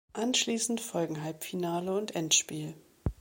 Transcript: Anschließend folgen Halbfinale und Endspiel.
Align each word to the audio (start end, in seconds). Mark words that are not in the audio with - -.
Anschließend 0.13 0.81
folgen 0.81 1.21
Halbfinale 1.23 1.95
und 1.95 2.15
Endspiel. 2.15 2.73